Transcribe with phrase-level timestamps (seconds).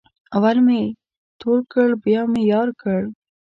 [0.35, 0.81] اول مې
[1.39, 3.01] تول کړ بیا مې یار کړ.